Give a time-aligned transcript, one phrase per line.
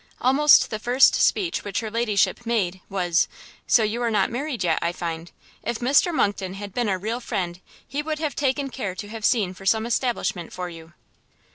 [0.19, 3.27] Almost the first speech which her ladyship made, was
[3.67, 5.29] "So you are not married yet, I find;
[5.61, 9.23] if Mr Monckton had been a real friend, he would have taken care to have
[9.23, 10.93] seen for some establishment for you."